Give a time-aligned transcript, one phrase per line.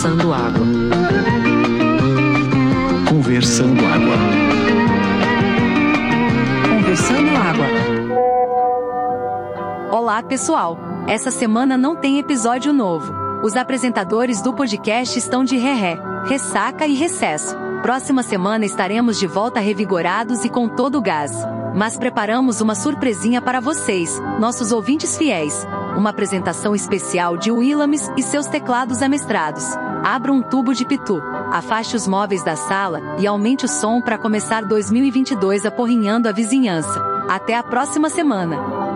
[0.00, 0.66] Conversando Água.
[3.06, 4.16] Conversando água.
[6.70, 7.66] Conversando Água.
[9.92, 10.78] Olá, pessoal.
[11.06, 13.12] Essa semana não tem episódio novo.
[13.44, 17.54] Os apresentadores do podcast estão de ré-ré, ressaca e recesso.
[17.82, 21.32] Próxima semana estaremos de volta revigorados e com todo o gás.
[21.74, 25.66] Mas preparamos uma surpresinha para vocês, nossos ouvintes fiéis.
[25.94, 29.76] Uma apresentação especial de Willames e seus teclados amestrados.
[30.02, 31.22] Abra um tubo de pitu,
[31.52, 37.00] afaste os móveis da sala e aumente o som para começar 2022 aporrinhando a vizinhança.
[37.28, 38.89] Até a próxima semana!